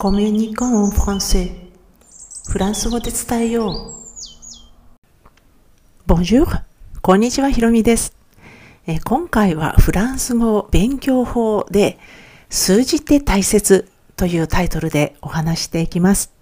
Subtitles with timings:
[0.00, 1.50] コミュニコンフランセ
[2.48, 3.94] フランス語で伝えよう。
[6.06, 6.46] Bonjour!
[7.02, 8.14] こんにちは、ひろみです。
[8.86, 11.98] え今回はフランス語勉強法で
[12.48, 16.32] 数字って大切というタイトルでお話していきます。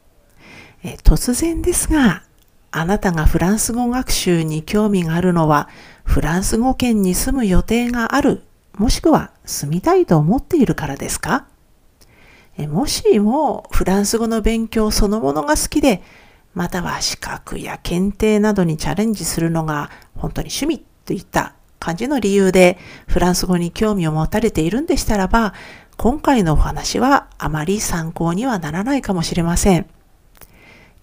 [0.84, 2.24] え突然ですが、
[2.72, 5.70] あなたがフランス語学習に興味があるのは
[6.04, 8.42] フランス語圏に住む予定がある
[8.76, 11.46] もしくは住みたいと思っているからですか
[12.64, 16.02] もしもフランス語の勉強そのものが好きで、
[16.54, 25.52] または資格や検定などにチャレンジするのが本当に趣味といった感じの理由でフランス語に興味を持たれているんでしたらば、
[25.98, 29.86] 今回のお話はあまり参考にはならないかもしれません。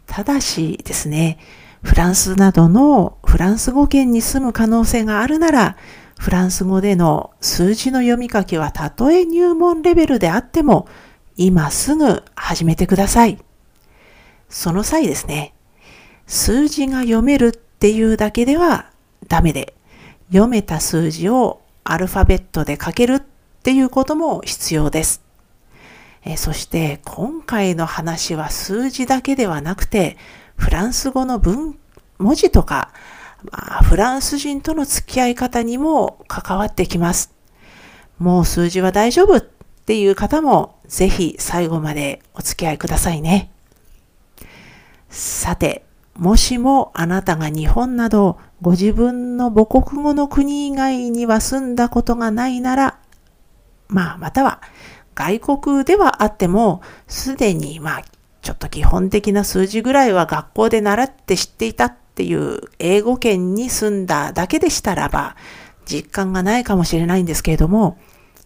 [0.07, 1.37] ただしですね、
[1.83, 5.77] フランスなどのフランス語圏に住む可能性があるなら、
[6.19, 10.87] フランス語での数字の読み書きはたとえ入門レベルであっても
[11.35, 13.39] 今すぐ始めてください。
[14.49, 15.53] その際ですね、
[16.27, 18.91] 数字が読めるっていうだけでは
[19.27, 19.73] ダメで、
[20.29, 23.21] 読めた数字をアルファベットで書けるっ
[23.63, 25.23] ていうことも必要です。
[26.25, 30.17] えそして今回の話は数字だけではなくて、
[30.55, 31.77] フランス語の文、
[32.17, 32.91] 文字とか、
[33.51, 37.33] まあ、フランス人との付き合い方にも関わってきます。
[38.19, 39.41] もう数字は大丈夫っ
[39.83, 43.51] っていう方もぜひ最後までお付き合いくださいね。
[45.09, 45.83] さて、
[46.15, 52.99] もしもあなたが日本などご自分の母国語の国以外には住んだことがないなら、
[53.89, 54.61] まあまたは
[55.15, 58.03] 外国ではあってもすでにまあ
[58.41, 65.35] ちょっと基本的な数字ぐらいは学校で習って知っていたっていう英語圏に住んだだけでしたらば
[65.85, 67.97] 実感がないかもしれないんですけれども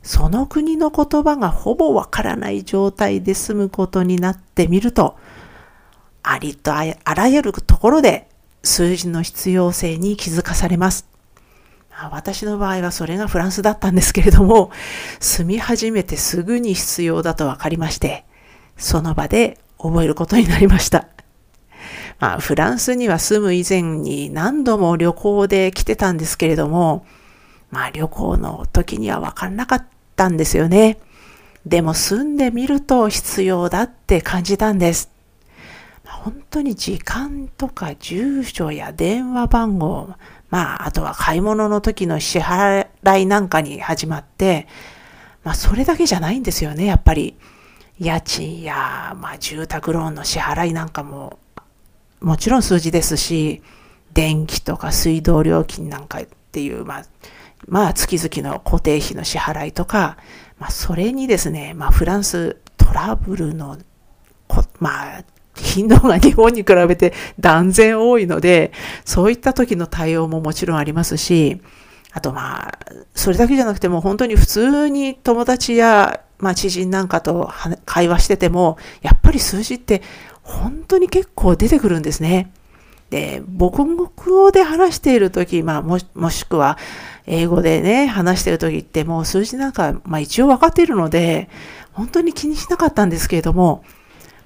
[0.03, 5.17] その国の言葉がほぼわからない状態で済むことになってみると、
[6.23, 8.29] ありとあらゆるところで
[8.63, 11.07] 数字の必要性に気づかされます。
[12.11, 14.71] 私の場合はそれがフランスだったんですけれども、
[15.19, 18.25] 住み始めてすぐに必要だと分かりまして、
[18.77, 21.07] その場で覚えることになりました。
[22.19, 27.05] まあ、フランスには住む以前に何度も旅行で来てたんですけれども、
[27.71, 30.97] まあ旅行の時には分からなかったんですよね。
[31.65, 35.09] でも住んでみると必要だって感じたんです。
[36.05, 40.09] 本当に時間とか住所や電話番号、
[40.49, 42.87] まああとは買い物の時の支払
[43.19, 44.67] いなんかに始まって、
[45.43, 47.37] まあそれだけじゃないんですよね、やっぱり。
[47.99, 51.39] 家賃や、まあ、住宅ローンの支払いなんかも
[52.21, 53.63] もちろん数字ですし、
[54.13, 57.03] 電気とか水道料金なんかっていう、まあ、
[57.67, 60.17] まあ、月々の固定費の支払いとか、
[60.59, 63.77] まあ、それにですね、まあ、フランストラブルの、
[64.79, 65.23] まあ、
[65.55, 68.71] 頻度が日本に比べて断然多いので、
[69.05, 71.61] そういった時の対応ももちろんありますし、
[72.13, 72.79] あとまあ、
[73.13, 77.51] それだけじゃなくても本当に普通に友達や、まあ知人なんかと
[77.85, 80.01] 会話してても、やっぱり数字って
[80.43, 82.51] 本当に結構出てくるんですね。
[83.09, 86.77] で、母国語で話している時、まあももしくは、
[87.25, 91.49] 英語でね、話している時ってもう数字なんか、まあ一応分かっているので、
[91.93, 93.83] 本当に気にしなかったんですけれども、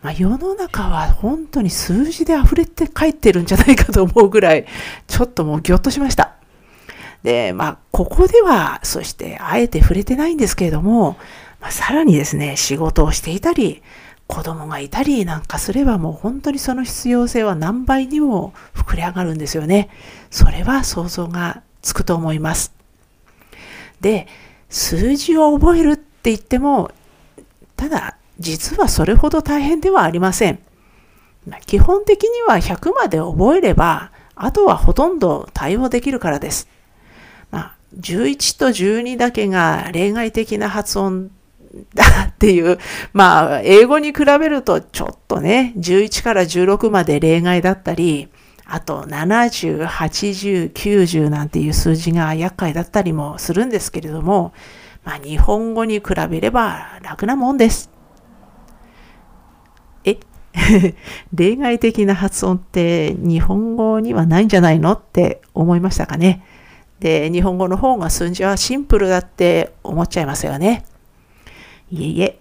[0.02, 4.66] まあ、世の中は本当に数字で溢れて帰ってるんじゃないかと思うぐらい、
[5.08, 6.36] ちょっともうぎょっとしました。
[7.24, 11.18] で、まあ、ここでは、そしてあえて触れてないんですけれども、
[11.60, 13.84] まあ、さらにですね、仕事をしていたり、
[14.32, 19.90] 子供がいたりなんかすればもう本当にその必要性は何倍にも膨れ上がるんですよね。
[20.30, 22.72] それは想像がつくと思います。
[24.00, 24.28] で、
[24.70, 26.92] 数字を覚えるって言っても、
[27.76, 30.60] ただ、実はそれほど大変ではありません。
[31.66, 36.70] 基本的には100まで覚えれば、あとはほとんど対応できるからです。
[37.52, 41.32] まあ、11と12だけが例外的な発音
[41.94, 42.78] だっていう、
[43.14, 48.30] まあ、英語に比べるとちょっとね、11から16まで例外だったり、
[48.66, 54.54] あと70、80、90なんていう数字が厄介だったりもするんですけれども、
[55.04, 57.90] まあ、日本語に比べれば楽なもんです。
[60.06, 60.18] え？
[61.34, 66.44] 例外的な発音って日本語にはないんじゃないのって思いましたかね。
[67.00, 70.86] で、日本語の方が数字はシンプルだって思っちゃいますよね。
[71.92, 72.40] いえいえ、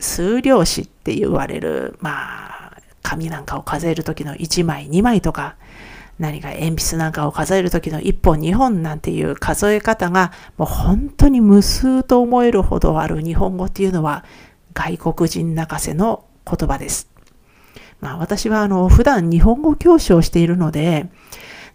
[0.00, 5.56] 数量詞って言われる、まあ、紙なんかを数える時の1枚、2枚とか、
[6.18, 14.24] 何か鉛筆なんかを数える時の1本、2本なんていう数え方がもう本当に無数と思えるほどある日本語っていうのは
[14.74, 17.08] 外国人泣かせの言葉です。
[18.00, 21.08] まあ私はあの普段日本語教師をしているので、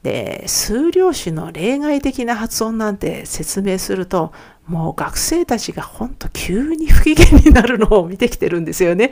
[0.03, 4.33] で、数量詞の例外的な発音なんて説明すると、
[4.67, 9.11] もう学生たちがほんと急に不機嫌になるのを見てきてるんですよね。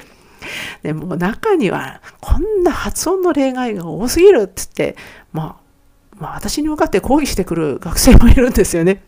[0.81, 4.97] でも中にはこんな発音の例外が多すぎるって言って、
[5.33, 9.03] まあ、まあ私に向かって抗議してくる学生もいるんですよね。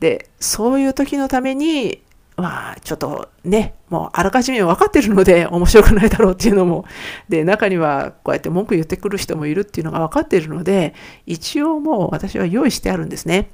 [0.00, 2.02] で、そういう時のために、
[2.36, 6.84] まあ、ちょっとね、もうあらかじめ分かってるので面白くないだろうっていうのも、
[7.28, 10.94] で、中にはこうやって文句言ってくる人もいるっていうのが分かってるので、
[11.26, 13.50] 一応もう私は用意してあるんですね。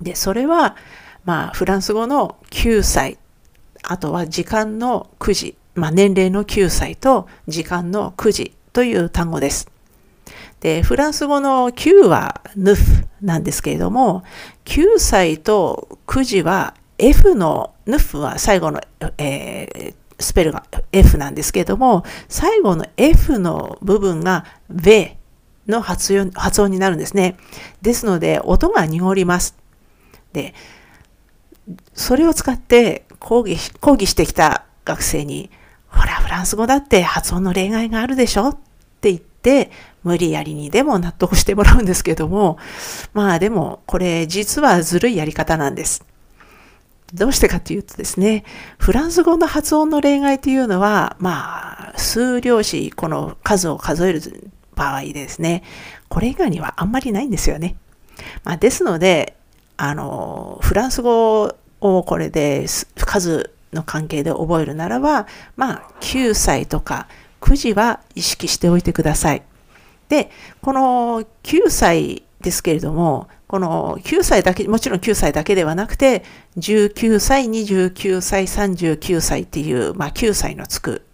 [0.00, 0.76] で、それは、
[1.24, 3.18] まあ、フランス語の9歳、
[3.82, 9.68] あとは時間の9時、まあ、年齢の9歳と時間の9時という単語です。
[10.60, 14.22] で、フランス語の9はヌフなんですけれども、
[14.64, 18.80] 9歳と9時は F の、ヌフは最後の、
[19.16, 25.16] えー、スペルが F なんですけれども、最後の F の部分が V
[25.66, 27.36] の発音発音になるんですね。
[27.80, 29.56] ですので、音が濁ります。
[30.34, 30.54] で、
[31.94, 35.50] それを使って講義講義してきた学生に、
[35.88, 38.50] ほら、フランス語だって発音の例外があるでしょ？
[38.50, 38.58] っ
[39.00, 39.70] て言って、
[40.04, 42.58] 無理やりにでも納得してもらうんですけども、
[43.12, 46.04] まあでも、これ実はずるいやり方なんです。
[47.12, 48.44] どうしてかというとですね、
[48.78, 55.64] フランス語の発音の例外というのは、まあ、数量詞、この数を数える場合ですね、
[56.08, 57.76] これ以外にはあんまりないんですよね。
[58.44, 59.36] まあ、ですので、
[59.76, 62.66] あの、フランス語をこれで
[62.96, 67.08] 数の関係で覚えるならば、まあ、9歳とか
[67.40, 69.42] 9時は意識しておいてください。
[70.08, 70.30] で、
[70.60, 76.24] この9歳ですけれども、この9歳だけ、もちろん9歳だけではなくて、
[76.58, 81.06] 19歳、29歳、39歳っていう、まあ9歳のつく、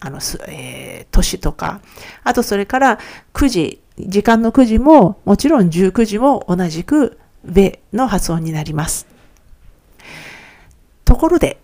[0.00, 0.18] あの、
[0.48, 1.80] えー、年とか、
[2.24, 2.98] あとそれから
[3.34, 9.17] 9時、時間の9時も、もちろん19時も同じく、べの発音になります。
[11.08, 11.58] ところで、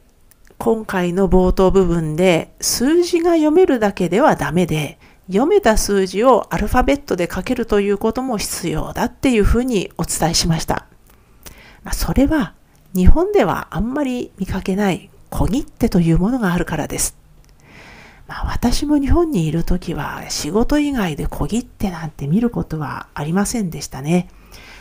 [0.57, 10.87] 今回の冒頭部分で数字が読めるだけではダメで、読めた数字をアルファベットで書けるということも必要だっていうふうにお伝えしました。
[11.83, 12.55] ま、それは
[12.95, 17.15] 日本ではあんまり見かけない小切手というものがあるからです。
[18.27, 24.31] まあ、私も日本にいるときは仕事以外で小切手なんて見ることはありませんでしたね。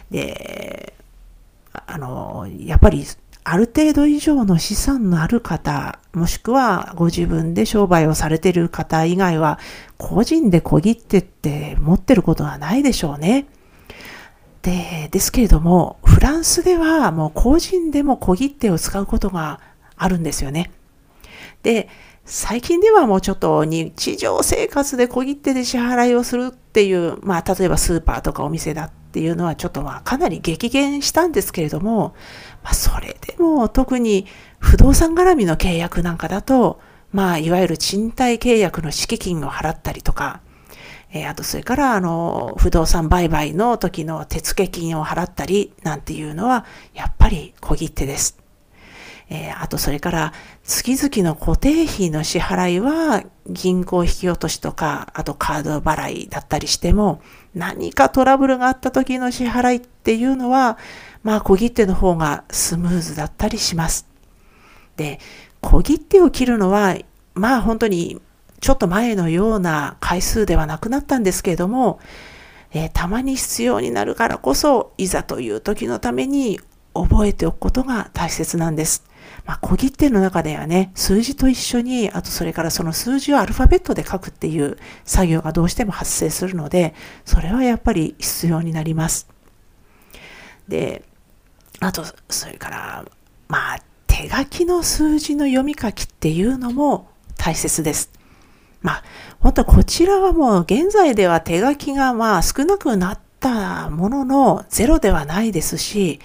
[0.09, 0.93] で、
[1.73, 3.05] あの、やっぱり
[3.45, 9.59] ある程度以上の資産のある方、もしくはご自分で商売をされている方以外は、
[9.97, 13.47] 個人で小切手って持ってることはないでしょうね。
[14.61, 19.59] で、ですけれども、フランスではもう個人でも小切手を使うことが
[19.97, 20.71] あるんですよね。
[21.63, 21.89] で、
[22.25, 32.15] 最近ではもうちょっと日常生活で小切手で支払いをするっていう、まあ例えばスーパーとかお店だっていうのはちょっとまあかなり激減したんですけれども、
[32.63, 34.25] まあ、それでも特に
[34.59, 36.79] 不動産絡みの契約なんかだと、
[37.11, 40.41] まあ、いわゆる賃貸契約の敷金を払ったりとか、
[41.11, 48.43] えー、あとそれからあの不動産売買の時の手付金を払ったりなんていうのはやっぱり小切手です。
[49.29, 50.33] えー、あとそれから
[50.63, 57.21] 月々の固定費の支払いは銀行引き落としとかあとカード払いだったりしても
[57.55, 60.77] 何かトラブルがあった時の支払いっていうのは
[61.23, 64.07] まあ小切手の方がスムーズだったりします。
[64.95, 65.19] で、
[65.61, 66.95] 小切手を切るのは、
[67.33, 68.21] まあ本当に
[68.59, 71.99] ちょっと前のような回数ではなくなったんですけれども、
[72.71, 76.59] えー、たまに必要になるからこそ、いざという時のために
[76.93, 79.03] 覚えておくことが大切なんです。
[79.45, 86.93] まあ、小切手の中ではね、数字と一緒に、あとそれからその数字をアルファベットで書くっていう作業がどうしても発生するので、
[87.25, 89.27] それはやっぱり必要になります。
[90.67, 91.03] で、
[91.85, 93.05] あと、それから、
[93.47, 98.09] まあ、手書きの数字の読み書きっていうのも大切です。
[98.81, 99.03] まあ、
[99.39, 106.19] 本当こちらはもう現在では手書きがまあ少なくなったもののゼロではないですし、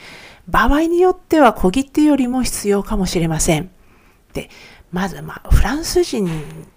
[0.49, 3.71] 場合によっては小切手よりも必要かもしれません。
[4.35, 4.51] で、
[4.93, 6.29] まずまあ、フランス人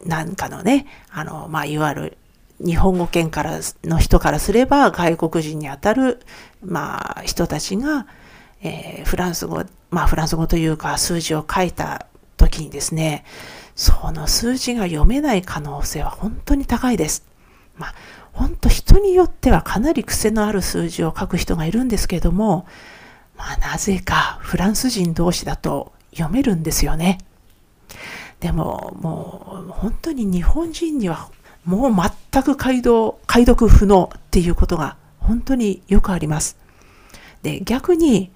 [0.05, 2.17] なんかのね、あの、まあ、いわゆる
[2.59, 6.19] 日本語圏からの人からすれば外国人にあたる、
[6.63, 8.07] まあ、人たちが、
[8.61, 13.25] えー、フランス語、まあフランス語というか数字を書いた時にですね、
[13.75, 17.25] その数字が読めない可能性は本当に高いです。
[17.77, 17.95] まあ
[18.33, 22.65] 本当人によってはかなり癖のある数字を書く人がいるんですけども、
[23.37, 27.17] まあなぜかフランス人同士だと読めるんですよね。
[28.39, 31.29] でももう本当に日本人には
[31.63, 31.93] もう
[32.31, 36.57] 全く解読解読不能っていうことが本当によくあります。
[37.43, 38.31] で逆に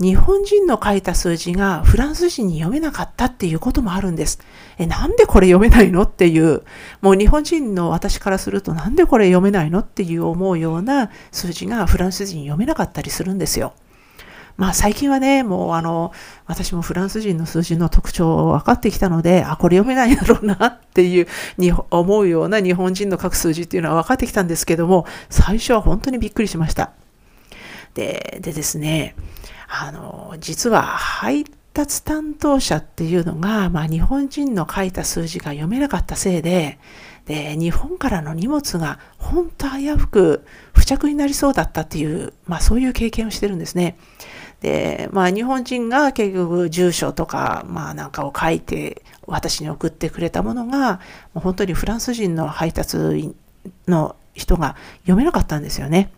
[0.00, 4.38] 日本人の書いた数字がフランス人に読めなかったっていうこともあるんです。
[4.78, 6.62] え、なんでこれ読めないのっていう、
[7.00, 13.74] もう日本人の私からするとなんでこれ読めないのっていう思うような数字がフランス人に読めなかったりするんですよ。
[14.56, 16.12] まあ最近はね、もうあの、
[16.46, 21.26] 私もフランス人の数字の特徴を分かってきたので、あ、これ読めないだろうなっていう
[21.58, 26.92] に思うような日本人の書く数字っていうのは分かってきたんですけども、最初は本当にびっくりしました。
[27.94, 29.14] で、でですね、
[29.68, 31.44] あの、実は配
[31.74, 36.78] 達担当者っていうのが、まあ、日本人の書いた数字が読めなかったせいで、
[37.26, 43.98] で、日本からの荷物が本当危うく付着になりそうだったっていう、まあそういう経験をしてるんですね。
[44.62, 51.00] で、まあ日本人が結局住所とか、まあなんかを書いて私に送ってくれたものが、
[51.34, 53.36] もう本当にフランス人の配達員
[53.86, 56.10] の人が読めなかったんですよね。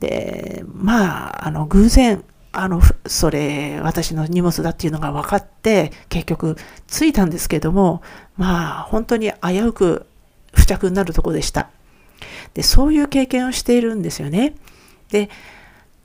[0.00, 2.22] で、まあ、あの、偶然、
[2.52, 8.02] あの、それ、私の荷物だっていうのが分かって、結局、着いたんですけども、
[8.36, 10.06] まあ、本当に危うく
[10.54, 11.68] 付着になるとこでした。
[12.54, 14.54] で、そういう経験をしているんですよね。
[15.10, 15.28] で、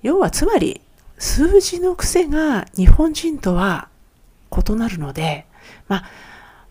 [0.02, 0.82] 要はつまり、
[1.18, 3.88] 数字の癖が日本人とは
[4.52, 5.46] 異なるので、
[5.88, 6.06] まあ、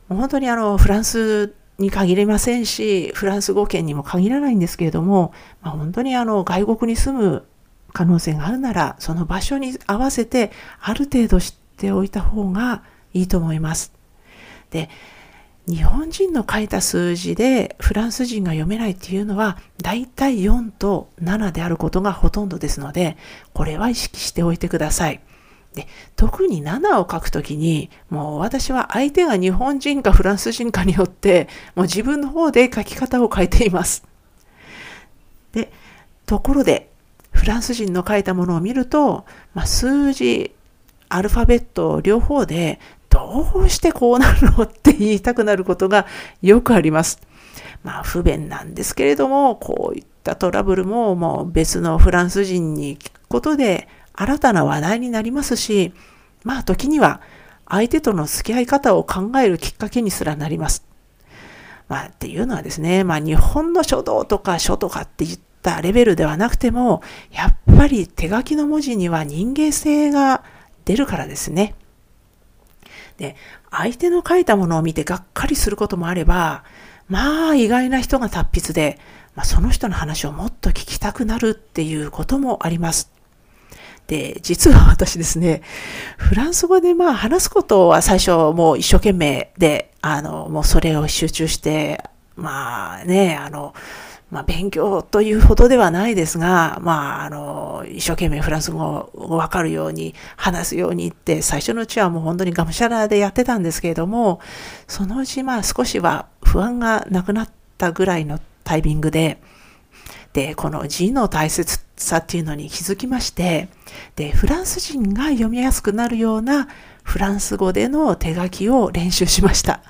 [0.08, 7.46] 本当にあの、フランスに限りませんし、フランス語圏にも限らないんですけれども、まあ、本当にあの外国に住む
[7.92, 12.82] 可能性があるなら、その場所に合わせてある程度知っておいた方が
[13.12, 13.92] いいと思います。
[14.70, 14.88] で、
[15.68, 23.16] 日本人の書いた数字でフランス人が読めないっていうのは、だいたい4と7であることがほとんどですので、
[23.52, 25.20] これは意識しておいてください。
[25.74, 34.04] で特に7を書くときに、もう私は相手が日本人かフランス人かによって、もう自分の方で書き方を変えています。
[35.52, 35.72] で、
[36.26, 36.91] ところで、
[37.32, 39.24] フランス人の書いたものを見ると、
[39.54, 40.54] まあ、数字、
[41.08, 42.78] アルファベット両方で、
[43.10, 46.06] どうしてこうなるのって言いたくなることが
[46.40, 47.20] よくあります。
[47.82, 55.92] まあ不便なんですけれども、こういったトラブルももう別のフランス人に聞くことで新たな話題になりますし、
[56.42, 57.20] まあ時には
[57.68, 60.86] 相手との付き合い方を考えるきっかけにすらなります。
[61.88, 70.44] まあっていうのはですね、まあ日本の書道とか書とかって言ってたレベルではなくても、やっぱり手書きの文字には人間性が
[70.84, 71.74] 出るからですね。
[73.16, 73.36] で、
[73.70, 76.64] 相手の書いたものを見てがっかりすることもあれば、
[77.08, 78.98] まあ意外な人が達筆で、
[79.34, 83.10] まあ、その人の話をもっと聞きたくなるっていうこともあります。
[84.06, 85.62] で、実は私ですね、
[86.18, 92.02] フランス語でまあ話すことは最初もう一生懸命で、あの、もうそれを集中して、
[92.36, 93.74] まあね、あの、
[94.32, 104.40] まあ勉強というほどではないですが、まああの、一生懸命フランス語をわかるように話すようにって、最初のうちはもう本当にがむしゃらでやってたんですけれども、
[104.88, 109.38] そのうちまあ少しは不安がなくなったぐらいのタイミングで、
[110.32, 113.68] で、この字の大切さっていうのに気づきまして、
[114.16, 116.68] で、フランス人が読みやすくなるような
[117.02, 119.82] フランス語での手書きを練習しました。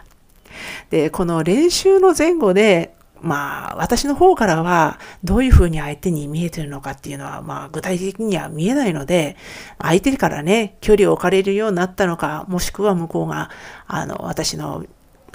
[0.91, 9.37] で、この練習の前後で、まあ、私の方からは、どういうふうに相手に見えてるのかっていうのは、まあ、具体的には見えないので、
[9.81, 13.50] 相手からね、距離を置かれるようになったのか、もしくは向こうが、
[13.87, 14.85] あの、私の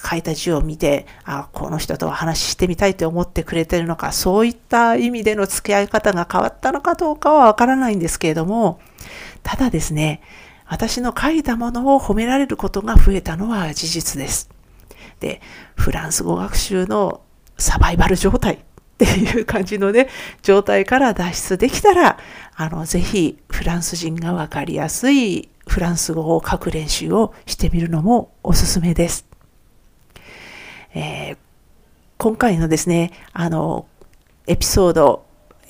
[0.04, 8.80] 書いた字を見て、あ、この人と話してみたいと思ってくれてるのか、そういった意味での付き合い方が変わったのかどうかはわからないんですけれども、
[9.44, 10.22] ただですね、
[10.66, 14.50] 私の書いたものを褒められることが増えたのは事実です。
[15.20, 15.42] で、
[15.76, 17.22] フランス語学習の
[17.58, 18.60] サバイバル状態っ
[18.98, 20.10] ていう感じのね、
[20.42, 22.18] 状態から脱出できたら、
[22.56, 29.26] あの、ぜひフランス人がわかりやすいフランス語を書く練習をしてみるのもおすすめです。
[30.96, 31.38] えー、
[32.18, 33.88] 今回のですね、あの、
[34.48, 35.28] エピソード、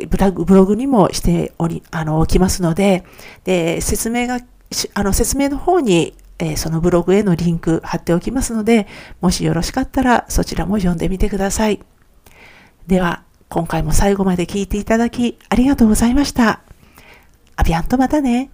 [0.08, 3.04] ブログにもしており、あの、置きますので、
[3.44, 4.40] で、説明が、
[4.94, 8.88] あの、説明の方に、えー、そのブログへのリンク貼っておきますので、
[9.22, 11.82] もしよろしかったらそちらも読んでみてください。
[12.88, 16.62] では、今回も最後まで聞いていただきありがとうございました。
[17.56, 18.52] アビアンとまたね。